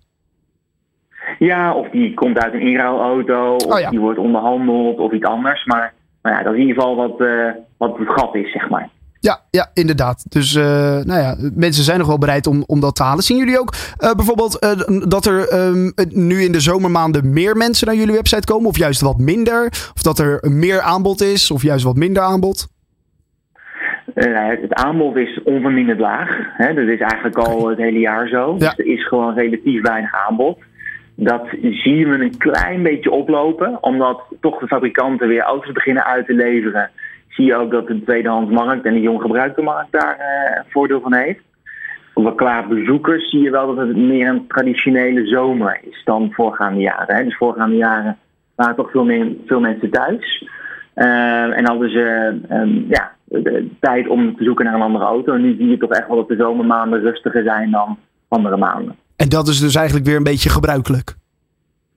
[1.40, 3.90] Ja, of die komt uit een inruilauto, of Oh ja.
[3.90, 5.66] die wordt onderhandeld, of iets anders.
[5.66, 8.70] Maar nou ja, dat is in ieder geval wat, eh, wat het gat is, zeg
[8.70, 8.90] maar.
[9.20, 10.26] Ja, ja, inderdaad.
[10.30, 10.64] Dus eh,
[11.04, 13.24] nou ja, mensen zijn nog wel bereid om, om dat te halen.
[13.24, 14.72] Zien jullie ook eh, bijvoorbeeld eh,
[15.08, 18.70] dat er ehm, nu in de zomermaanden meer mensen naar jullie website komen?
[18.70, 19.66] Of juist wat minder?
[19.96, 21.52] Of dat er meer aanbod is?
[21.52, 22.68] Of juist wat minder aanbod?
[24.18, 26.30] Eh, het aanbod is onverminderd laag.
[26.54, 26.74] Hè?
[26.74, 28.56] Dat is eigenlijk al het hele jaar zo.
[28.60, 28.70] Ja.
[28.70, 30.60] Dus er is gewoon relatief weinig aanbod.
[31.16, 36.26] Dat zien we een klein beetje oplopen, omdat toch de fabrikanten weer auto's beginnen uit
[36.26, 36.90] te leveren.
[37.38, 41.44] Zie je ook dat de tweedehandsmarkt en de jonggebruikte markt daar eh, voordeel van heeft.
[42.16, 46.80] Maar qua bezoekers zie je wel dat het meer een traditionele zomer is dan voorgaande
[46.80, 47.16] jaren.
[47.16, 47.24] Hè?
[47.24, 48.18] Dus voorgaande jaren
[48.56, 50.50] waren toch veel, meer, veel mensen thuis.
[50.94, 55.06] Eh, en hadden ze ehm, ja, de, de tijd om te zoeken naar een andere
[55.06, 55.34] auto.
[55.34, 58.96] En nu zie je toch echt wel dat de zomermaanden rustiger zijn dan andere maanden.
[59.16, 61.16] En dat is dus eigenlijk weer een beetje gebruikelijk.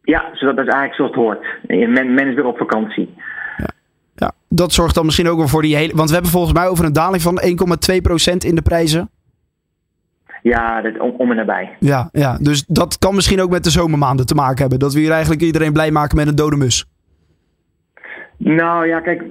[0.03, 1.47] Ja, zodat dat is eigenlijk zoals het hoort.
[1.88, 3.14] Men, men is weer op vakantie.
[4.55, 5.94] Dat zorgt dan misschien ook wel voor die hele...
[5.94, 9.11] Want we hebben volgens mij over een daling van 1,2% in de prijzen.
[10.42, 11.76] Ja, dat, om, om en nabij.
[11.78, 14.78] Ja, ja, dus dat kan misschien ook met de zomermaanden te maken hebben.
[14.78, 16.84] Dat we hier eigenlijk iedereen blij maken met een dode mus.
[18.36, 19.22] Nou ja, kijk,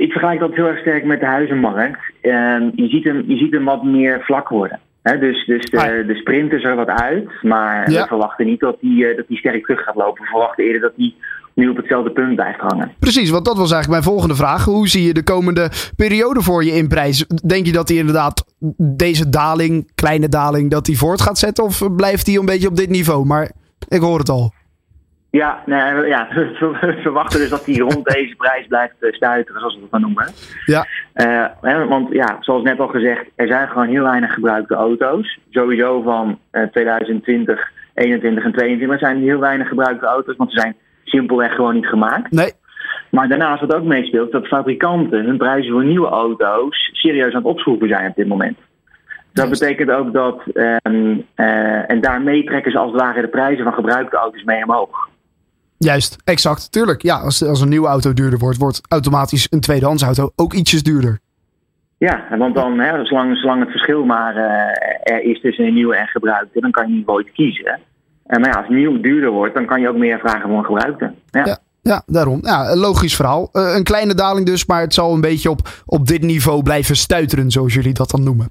[0.00, 2.00] ik vergelijk dat heel erg sterk met de huizenmarkt.
[2.20, 4.80] Ehm, je, ziet hem, je ziet hem wat meer vlak worden.
[5.02, 7.28] Dus dus de, de sprint is er wat uit.
[7.42, 8.02] Maar Ja.
[8.02, 10.22] we verwachten niet dat die, eh, dat die sterk terug gaat lopen.
[10.22, 11.16] We verwachten eerder dat die
[11.58, 12.92] nu op hetzelfde punt blijft hangen.
[12.98, 14.64] Precies, want dat was eigenlijk mijn volgende vraag.
[14.64, 17.26] Hoe zie je de komende periode voor je in prijs?
[17.26, 18.44] Denk je dat hij inderdaad
[18.76, 21.64] deze daling, kleine daling, dat hij voort gaat zetten?
[21.64, 23.26] Of blijft hij een beetje op dit niveau?
[23.26, 23.50] Maar
[23.88, 24.52] ik hoor het al.
[25.30, 26.28] Ja, nee, we- ja
[26.58, 30.00] we verwachten dus dat die rond deze prijs blijft eh, stuiteren, zoals we het maar
[30.00, 30.28] noemen.
[30.66, 30.86] Ja.
[31.12, 35.38] Eh, want ja, zoals net al gezegd, er zijn gewoon heel weinig gebruikte auto's.
[35.50, 40.60] Sowieso van eh, 2020, 21 en 22 zijn er heel weinig gebruikte auto's, want ze
[40.60, 40.76] zijn
[41.08, 42.30] simpelweg gewoon niet gemaakt.
[42.30, 42.52] Nee.
[43.10, 47.50] Maar daarnaast wat ook meespeelt, dat fabrikanten hun prijzen voor nieuwe auto's serieus aan het
[47.50, 48.58] opschroeven zijn op dit moment.
[49.32, 53.64] Dat betekent ook dat, ehm, eh, en daarmee trekken ze als het ware de prijzen
[53.64, 55.08] van gebruikte auto's mee omhoog.
[55.78, 56.72] Juist, exact.
[56.72, 57.02] Tuurlijk.
[57.02, 60.82] Ja, als, als een nieuwe auto duurder wordt, wordt automatisch een tweedehands auto ook ietsjes
[60.82, 61.18] duurder.
[61.98, 65.96] Ja, want dan, hè, zolang, zolang het verschil maar eh, er is tussen een nieuwe
[65.96, 67.80] en gebruikte, dan kan je niet ooit kiezen.
[68.28, 70.64] En maar ja, als nieuw duurder wordt, dan kan je ook meer vragen voor een
[70.64, 71.12] gebruikte.
[71.30, 71.44] Ja.
[71.44, 72.38] Ja, ja daarom.
[72.42, 73.48] Ja, logisch verhaal.
[73.52, 76.96] Eh, een kleine daling dus, maar het zal een beetje op, op dit niveau blijven
[76.96, 78.50] stuiteren, zoals jullie dat dan noemen.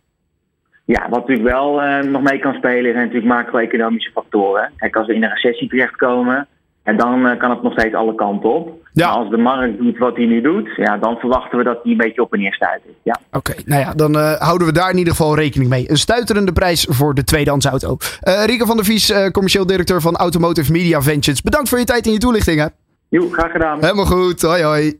[0.85, 4.71] Ja, wat natuurlijk wel eh, nog mee kan spelen zijn natuurlijk macro-economische factoren.
[4.77, 6.47] Kijk, als we in een recessie terechtkomen,
[6.87, 8.69] en dan eh, kan het nog steeds alle kanten op.
[8.93, 11.91] Maar als de markt doet wat hij nu doet, ja, dan verwachten we dat hij
[11.91, 12.93] een beetje op en neer stuitert.
[13.03, 13.19] Ja.
[13.31, 15.89] Oké, nou ja, dan eh, houden we daar in ieder geval rekening mee.
[15.89, 17.97] Een stuiterende prijs voor de tweedehands auto.
[18.21, 21.41] Eh Rieke van der Vies, eh, commercieel directeur van Automotive Media Ventures.
[21.41, 22.73] Bedankt voor je tijd en je toelichtingen.
[23.09, 23.79] Jo, graag gedaan.
[23.79, 24.41] Helemaal goed.
[24.41, 24.99] Hoi, hoi.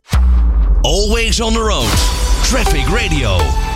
[0.82, 1.92] Always on the road.
[2.42, 3.66] Traffic Radio.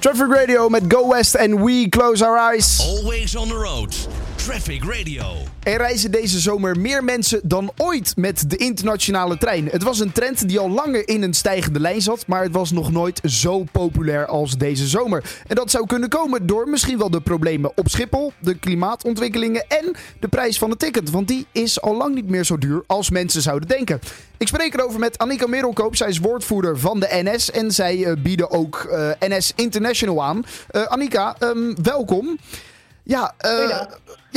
[0.00, 2.78] Traffic Radio met Go West en We Close Our Eyes.
[2.80, 3.94] Always on the road.
[4.48, 5.24] Traffic Radio.
[5.62, 9.66] Er reizen deze zomer meer mensen dan ooit met de internationale trein.
[9.66, 12.70] Het was een trend die al langer in een stijgende lijn zat, maar het was
[12.70, 15.24] nog nooit zo populair als deze zomer.
[15.46, 19.96] En dat zou kunnen komen door misschien wel de problemen op Schiphol, de klimaatontwikkelingen en
[20.20, 21.10] de prijs van het ticket.
[21.10, 24.00] Want die is al lang niet meer zo duur als mensen zouden denken.
[24.36, 25.96] Ik spreek erover met Annika Middelkoop.
[25.96, 30.44] Zij is woordvoerder van de NS en zij eh, bieden ook eh, NS International aan.
[30.70, 32.38] Eh, Annika, ehm, welkom.
[33.08, 33.80] Ja, eh,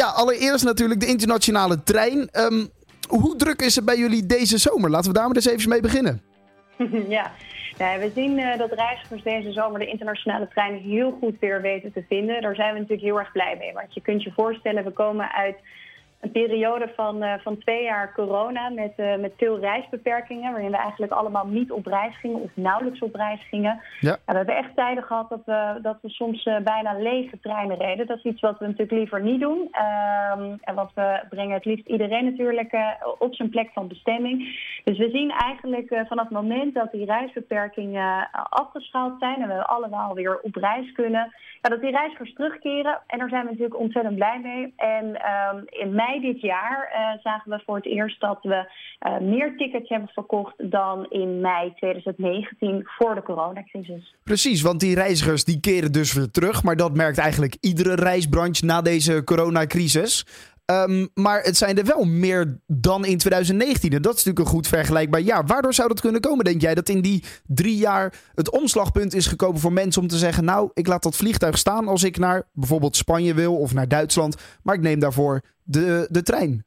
[0.01, 2.29] ja, allereerst natuurlijk de internationale trein.
[2.31, 2.65] Ehm,
[3.07, 4.89] hoe druk is het bij jullie deze zomer?
[4.89, 6.21] Laten we daar maar eens even mee beginnen.
[7.17, 7.31] ja.
[7.77, 12.03] We zien eh, dat reizigers deze zomer de internationale trein heel goed weer weten te
[12.09, 12.41] vinden.
[12.41, 13.73] Daar zijn we natuurlijk heel erg blij mee.
[13.73, 15.55] Want je kunt je voorstellen, we komen uit
[16.21, 20.77] een periode van, eh, van twee jaar corona met, eh, met veel reisbeperkingen, waarin we
[20.77, 23.81] eigenlijk allemaal niet op reis gingen of nauwelijks op reis gingen.
[23.99, 24.17] Ja.
[24.25, 28.07] we hebben echt tijden gehad dat we, dat we soms eh, bijna lege treinen reden.
[28.07, 29.67] Dat is iets wat we natuurlijk liever niet doen.
[29.71, 32.75] Ehm, en wat we brengen het liefst iedereen natuurlijk
[33.19, 34.37] op zijn plek van bestemming.
[34.83, 40.13] Dus we zien eigenlijk vanaf het moment dat die reisbeperkingen afgeschaald zijn en we allemaal
[40.13, 43.01] weer op reis kunnen, ja, dat die reizigers terugkeren.
[43.07, 44.73] En daar zijn we natuurlijk ontzettend blij mee.
[44.75, 49.19] En ehm, in mei dit jaar eh, zagen we voor het eerst dat we eh,
[49.19, 54.15] meer tickets hebben verkocht dan in mei 2019 voor de coronacrisis.
[54.23, 56.63] Precies, want die reizigers die keren dus weer terug.
[56.63, 60.25] Maar dat merkt eigenlijk iedere reisbranche na deze coronacrisis.
[60.71, 63.91] Ehm, maar het zijn er wel meer dan in 2019.
[63.91, 65.45] En dat is natuurlijk een goed vergelijkbaar jaar.
[65.45, 66.75] Waardoor zou dat kunnen komen, denk jij?
[66.75, 70.45] Dat in die drie jaar het omslagpunt is gekomen voor mensen om te zeggen...
[70.45, 74.35] nou, ik laat dat vliegtuig staan als ik naar bijvoorbeeld Spanje wil of naar Duitsland.
[74.63, 75.41] Maar ik neem daarvoor
[75.71, 76.63] de, de trein.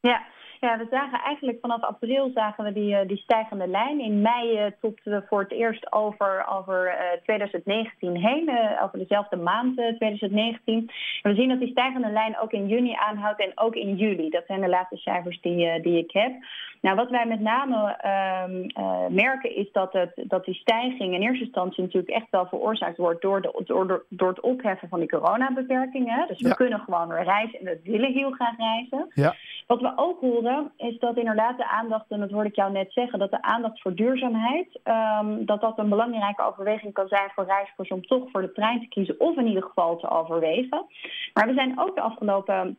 [0.00, 0.20] Ja.
[0.60, 4.00] Ja, we zagen eigenlijk vanaf april zagen we die, eh, die stijgende lijn.
[4.00, 8.98] In mei uh, topten we voor het eerst over, over uh, 2019 heen, uh, over
[8.98, 10.90] dezelfde maand 2019.
[11.22, 14.28] En we zien dat die stijgende lijn ook in juni aanhoudt en ook in juli.
[14.30, 16.32] Dat zijn de laatste cijfers die, die ik heb.
[16.80, 21.44] Nou, wat wij met name uh, merken is dat, het, dat die stijging in eerste
[21.44, 26.26] instantie natuurlijk echt wel veroorzaakt wordt door, de, door, door het opheffen van die coronabeperkingen.
[26.28, 26.54] Dus we Ja.
[26.54, 29.10] kunnen gewoon weer reizen en we willen heel graag reizen.
[29.14, 29.34] Ja.
[29.66, 32.92] Wat we ook horen is dat inderdaad de aandacht, en dat hoorde ik jou net
[32.92, 37.44] zeggen, dat de aandacht voor duurzaamheid, ehm, dat dat een belangrijke overweging kan zijn voor
[37.44, 40.86] reizigers om toch voor de trein te kiezen of in ieder geval te overwegen.
[41.34, 42.78] Maar we zijn ook de afgelopen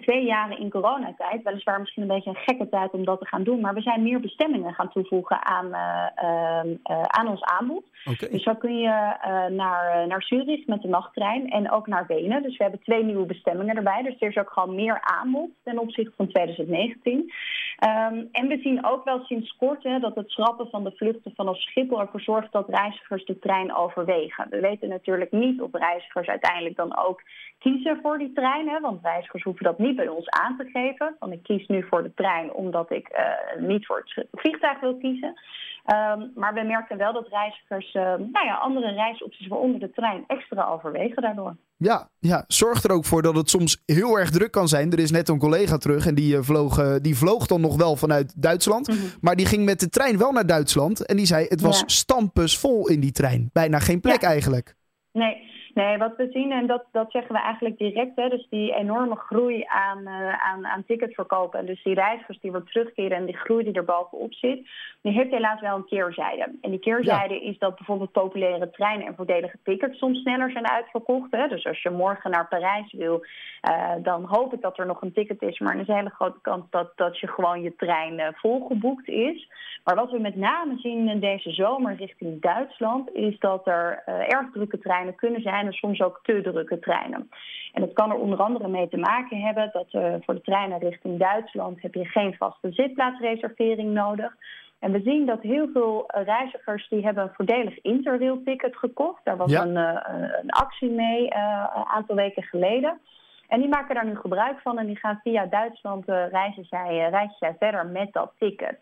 [0.00, 3.42] twee jaren in coronatijd, weliswaar misschien een beetje een gekke tijd om dat te gaan
[3.42, 7.84] doen, maar we zijn meer bestemmingen gaan toevoegen aan, eh, ehm, eh, aan ons aanbod.
[8.30, 12.42] Dus zo kun je eh, naar, naar Zurich met de nachttrein en ook naar Wenen.
[12.42, 14.02] Dus we hebben twee nieuwe bestemmingen erbij.
[14.02, 17.32] Dus er is ook gewoon meer aanbod ten opzichte van 2019.
[17.78, 21.32] Ehm, en we zien ook wel sinds kort hè, dat het schrappen van de vluchten
[21.34, 24.46] vanaf Schiphol ervoor zorgt dat reizigers de trein overwegen.
[24.50, 27.22] We weten natuurlijk niet of reizigers uiteindelijk dan ook
[27.58, 28.68] kiezen voor die trein.
[28.68, 31.16] Hè, want reizigers hoeven dat niet bij ons aan te geven.
[31.18, 33.24] Want ik kies nu voor de trein omdat ik eh,
[33.60, 35.40] niet voor het vliegtuig wil kiezen.
[35.84, 40.24] Ehm, maar we merken wel dat reizigers eh, nou ja, andere reisopties, waaronder de trein,
[40.26, 41.56] extra overwegen daardoor.
[41.76, 44.92] Ja, ja, zorg er ook voor dat het soms heel erg druk kan zijn.
[44.92, 47.96] Er is net een collega terug en die, eh, vloog, die vloog dan nog wel
[47.96, 49.16] vanuit Duitsland.
[49.20, 51.06] Maar die ging met de trein wel naar Duitsland.
[51.06, 51.88] En die zei, het was Ja.
[51.88, 53.50] stampusvol in die trein.
[53.52, 54.28] Bijna geen plek Ja.
[54.28, 54.74] eigenlijk.
[55.12, 55.36] Nee,
[55.78, 59.16] nee, wat we zien, en dat, dat zeggen we eigenlijk direct, hè, dus die enorme
[59.16, 61.58] groei aan, eh, aan, aan ticketverkopen.
[61.58, 64.68] En dus die reizigers die weer terugkeren en die groei die er bovenop zit,
[65.02, 66.54] die heeft helaas wel een keerzijde.
[66.60, 71.30] En die keerzijde is dat bijvoorbeeld populaire treinen en voordelige tickets soms sneller zijn uitverkocht.
[71.30, 71.48] Hè.
[71.48, 73.24] Dus als je morgen naar Parijs wil,
[73.60, 75.58] eh, dan hoop ik dat er nog een ticket is.
[75.58, 79.08] Maar er is een hele grote kans dat, dat je gewoon je trein eh, volgeboekt
[79.08, 79.48] is.
[79.84, 84.50] Maar wat we met name zien in deze zomer richting Duitsland, is dat er erg
[84.52, 87.30] drukke treinen kunnen zijn en soms ook te drukke treinen.
[87.72, 90.78] En dat kan er onder andere mee te maken hebben dat eh, voor de treinen
[90.78, 94.36] richting Duitsland heb je geen vaste zitplaatsreservering nodig.
[94.78, 99.24] En we zien dat heel veel eh, reizigers die hebben een voordelig interrail ticket gekocht.
[99.24, 99.62] Daar was Ja.
[99.62, 103.00] een, eh, een actie mee eh, een aantal weken geleden.
[103.48, 106.88] En die maken daar nu gebruik van en die gaan via Duitsland eh, reizen, zij,
[107.04, 108.78] eh, reizen zij verder met dat ticket.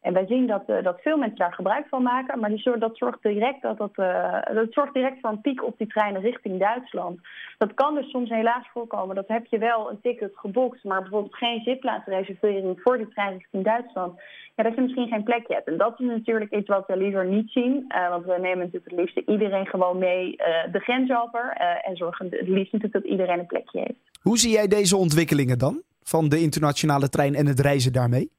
[0.00, 2.96] En wij zien dat, eh, dat veel mensen daar gebruik van maken, maar die dat,
[2.96, 6.58] zorgt direct dat, dat, eh, dat zorgt direct voor een piek op die treinen richting
[6.58, 7.20] Duitsland.
[7.58, 9.16] Dat kan dus soms helaas voorkomen.
[9.16, 13.64] Dat heb je wel een ticket geboekt, maar bijvoorbeeld geen zitplaatsreservering voor die trein richting
[13.64, 14.20] Duitsland.
[14.56, 15.68] Ja, dat je misschien geen plekje hebt.
[15.68, 17.84] En dat is natuurlijk iets wat we liever niet zien.
[17.88, 20.36] eh, want we nemen natuurlijk het liefst iedereen gewoon mee
[20.72, 21.48] de grens over.
[21.84, 24.20] en zorgen het liefst natuurlijk dat iedereen een plekje heeft.
[24.22, 25.82] Hoe zie jij deze ontwikkelingen dan?
[26.02, 28.30] Van de internationale trein en het reizen daarmee?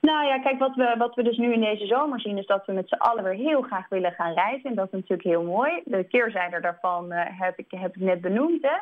[0.00, 2.38] Nou ja, kijk, wat we, wat we dus nu in deze zomer zien...
[2.38, 4.70] is dat we met z'n allen weer heel graag willen gaan reizen.
[4.70, 5.80] En dat is natuurlijk heel mooi.
[5.84, 8.62] De keerzijde daarvan eh, heb, ik, heb ik net benoemd.
[8.62, 8.76] Hè.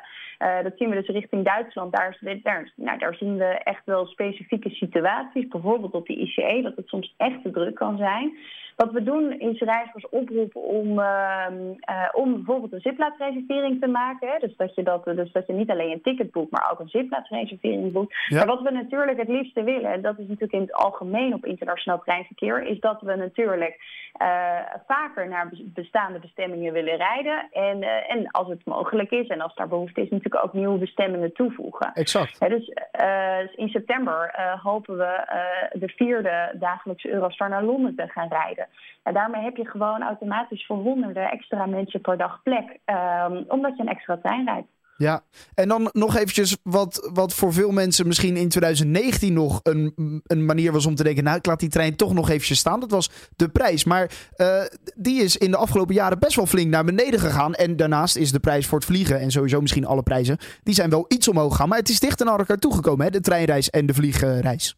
[0.47, 1.93] Eh, dat zien we dus richting Duitsland.
[1.97, 5.49] Daar, daar, nou, daar zien we echt wel specifieke situaties.
[5.49, 8.37] Bijvoorbeeld op de ICE, dat het soms echt te druk kan zijn.
[8.77, 14.29] Wat we doen is reizigers oproepen om, ehm, eh, om bijvoorbeeld een zitplaatsreservering te maken.
[14.29, 14.39] Hè.
[14.39, 16.89] Dus, dat je dat, dus dat je niet alleen een ticket boekt, maar ook een
[16.89, 18.15] zitplaatsreservering boekt.
[18.29, 18.37] Ja.
[18.37, 21.45] Maar wat we natuurlijk het liefste willen, en dat is natuurlijk in het algemeen op
[21.45, 23.79] internationaal treinverkeer, is dat we natuurlijk
[24.17, 27.49] eh, vaker naar bes- bestaande bestemmingen willen rijden.
[27.53, 30.79] En, eh, en als het mogelijk is en als daar behoefte is, natuurlijk ook nieuwe
[30.79, 31.93] bestemmingen toevoegen.
[31.93, 32.41] Exact.
[32.49, 35.25] Dus eh, in september hopen we
[35.73, 38.66] de vierde dagelijkse Eurostar naar Londen te gaan rijden.
[39.05, 43.77] Ja, daarmee heb je gewoon automatisch voor honderden extra mensen per dag plek, ehm, omdat
[43.77, 44.69] je een extra trein rijdt.
[44.97, 45.23] Ja,
[45.55, 50.45] en dan nog eventjes wat, wat voor veel mensen misschien in 2019 nog een, een
[50.45, 51.25] manier was om te denken...
[51.25, 52.81] nou, ik laat die trein toch nog eventjes staan.
[52.81, 53.85] Dat was de prijs.
[53.85, 54.63] Maar eh,
[54.95, 57.55] die is in de afgelopen jaren best wel flink naar beneden gegaan.
[57.55, 60.39] En daarnaast is de prijs voor het vliegen en sowieso misschien alle prijzen...
[60.63, 61.69] die zijn wel iets omhoog gegaan.
[61.69, 63.11] Maar het is dichter naar elkaar toegekomen, hè?
[63.11, 64.77] de treinreis en de vliegreis.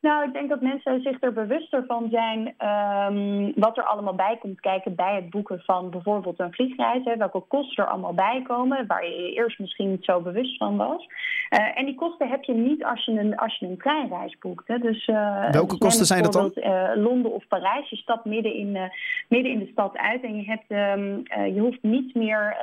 [0.00, 4.36] Nou, ik denk dat mensen zich er bewuster van zijn ehm, wat er allemaal bij
[4.40, 7.04] komt kijken bij het boeken van bijvoorbeeld een vliegreis.
[7.04, 10.76] Hè, welke kosten er allemaal bij komen, waar je eerst misschien niet zo bewust van
[10.76, 11.06] was.
[11.48, 14.68] Eh, en die kosten heb je niet als je een, als je een treinreis boekt.
[14.68, 14.78] Hè.
[14.78, 16.52] Dus, eh, Welke dus kosten zijn dat dan?
[16.52, 17.90] eh, Londen of Parijs.
[17.90, 18.90] Je stapt midden in,
[19.28, 22.56] midden in de stad uit en je, hebt, ehm, eh, je hoeft niet meer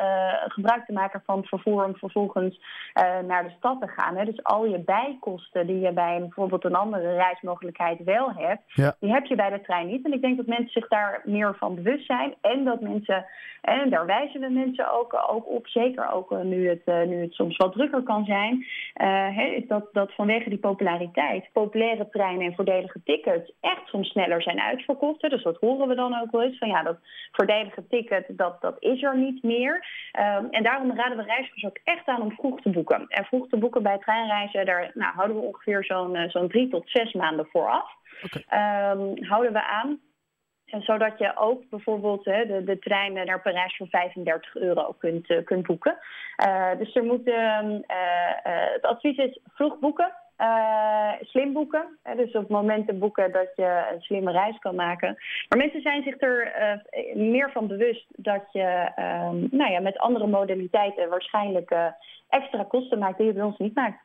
[0.47, 2.59] gebruik te maken van het vervoer om vervolgens
[3.27, 4.17] naar de stad te gaan.
[4.17, 4.25] Hè.
[4.25, 8.95] Dus al je bijkosten die je bij bijvoorbeeld een andere reismogelijkheid wel hebt, Ja.
[8.99, 10.05] die heb je bij de trein niet.
[10.05, 12.33] En ik denk dat mensen zich daar meer van bewust zijn.
[12.41, 13.25] En dat mensen,
[13.61, 17.21] en daar wijzen we mensen ook, ook op, zeker ook eh, nu, het, eh, nu
[17.21, 22.45] het soms wat drukker kan zijn, eh, is dat, dat vanwege die populariteit populaire treinen
[22.45, 25.21] en voordelige tickets echt soms sneller zijn uitverkocht.
[25.21, 25.29] Hè.
[25.29, 26.57] Dus dat horen we dan ook wel eens.
[26.57, 26.97] Van ja, dat
[27.31, 29.85] voordelige ticket, dat, dat is er niet meer.
[30.11, 33.05] Ehm, en daarom raden we reizigers ook echt aan om vroeg te boeken.
[33.07, 36.89] En vroeg te boeken bij treinreizen, daar nou, houden we ongeveer zo'n zo'n drie tot
[36.89, 37.91] zes maanden vooraf.
[38.47, 39.99] Ehm, houden we aan.
[40.73, 45.29] En zodat je ook bijvoorbeeld hè, de, de trein naar Parijs voor 35 euro kunt,
[45.29, 45.97] eh, kunt boeken.
[46.35, 50.13] Eh, dus er moet, ehm, eh, het advies is vroeg boeken.
[51.21, 51.99] slim boeken.
[52.03, 55.17] Hè, dus op momenten boeken dat je een slimme reis kan maken.
[55.49, 56.53] Maar mensen zijn zich er
[57.13, 61.75] meer van bewust dat je ehm, nou ja, met andere modaliteiten waarschijnlijk
[62.29, 64.03] extra kosten maakt die je bij ons niet maakt.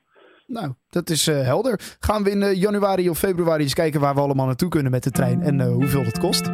[0.49, 1.96] Nou, dat is eh, helder.
[2.01, 5.03] Gaan we in eh, januari of februari eens kijken waar we allemaal naartoe kunnen met
[5.03, 6.46] de trein en eh, hoeveel het kost?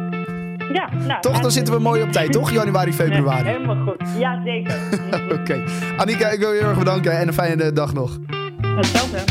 [0.73, 2.51] Ja, nou, Toch, dan zitten we mooi op tijd, toch?
[2.51, 3.43] Januari, februari.
[3.43, 4.07] Nee, helemaal goed.
[4.17, 4.79] Ja, zeker.
[5.39, 5.63] Oké.
[5.97, 8.17] Annika, ik wil je heel erg bedanken en een fijne dag nog.
[8.61, 9.23] Hetzelfde.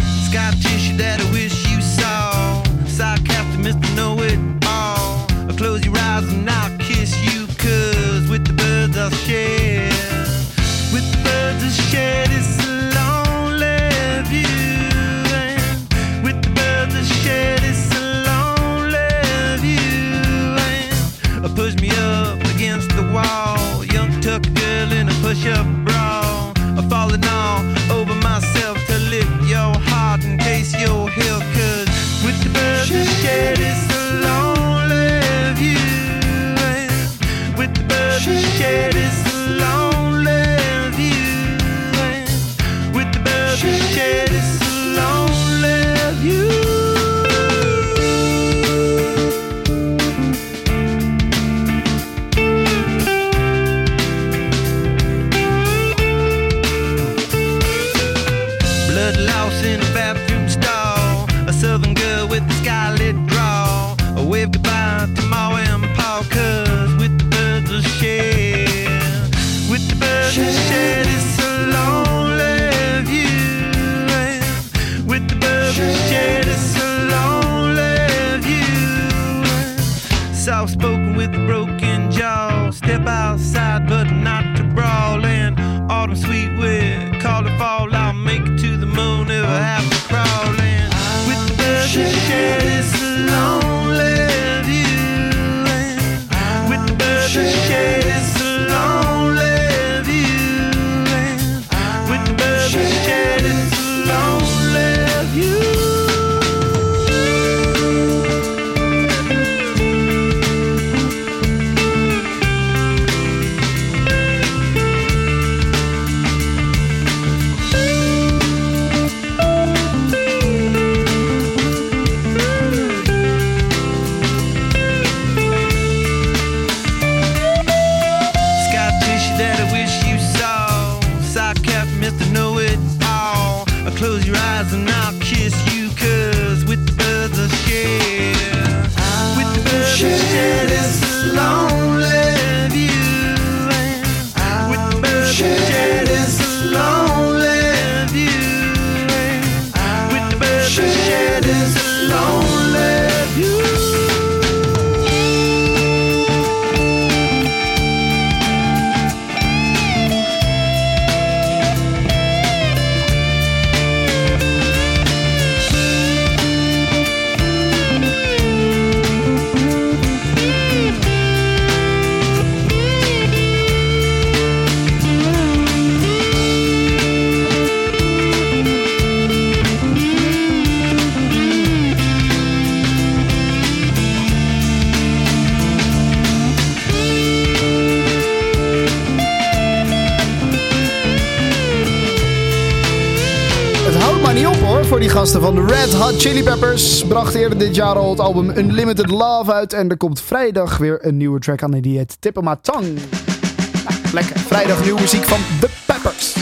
[195.44, 197.04] Van de Red Hot Chili Peppers.
[197.04, 199.72] Bracht eerder dit jaar al het album Unlimited Love uit.
[199.72, 202.92] En er komt vrijdag weer een nieuwe track aan die heet Tongue.
[202.92, 204.38] Nou, lekker.
[204.38, 206.36] Vrijdag nieuwe muziek van The Peppers.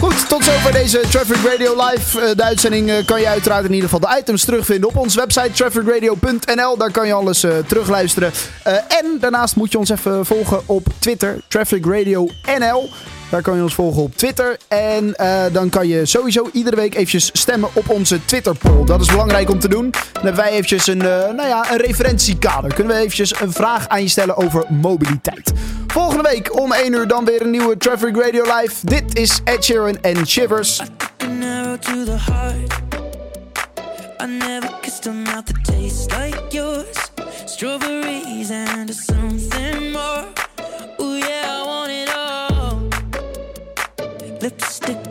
[0.00, 2.20] Goed, tot zover deze Traffic Radio Live.
[2.20, 5.18] Eh, de uitzending eh, kan je uiteraard in ieder geval de items terugvinden op onze
[5.18, 6.76] website trafficradio.nl.
[6.76, 8.32] Daar kan je alles eh, terugluisteren.
[8.88, 12.28] En daarnaast moet je ons even volgen op Twitter, Traffic Radio
[12.58, 12.90] NL.
[13.32, 14.56] Daar kan je ons volgen op Twitter.
[14.68, 18.84] En eh, dan kan je sowieso iedere week eventjes stemmen op onze Twitter poll.
[18.84, 19.90] Dat is belangrijk om te doen.
[19.90, 22.74] Dan hebben wij eventjes een, eh, nou ja, een referentiekader.
[22.74, 25.52] Kunnen we eventjes een vraag aan je stellen over mobiliteit.
[25.86, 28.86] Volgende week om 1 uur dan weer een nieuwe Traffic Radio Live.
[28.86, 30.82] Dit is Ed Sheeran en Shivers.
[34.20, 34.68] I never
[36.18, 36.96] like yours.
[37.46, 40.41] Strawberries and something more.
[44.42, 45.01] Lipstick